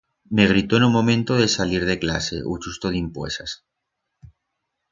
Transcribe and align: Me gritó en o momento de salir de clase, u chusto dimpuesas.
Me 0.37 0.45
gritó 0.47 0.77
en 0.77 0.83
o 0.89 0.89
momento 0.89 1.35
de 1.35 1.47
salir 1.47 1.85
de 1.85 1.99
clase, 2.03 2.37
u 2.53 2.57
chusto 2.61 2.87
dimpuesas. 2.89 3.51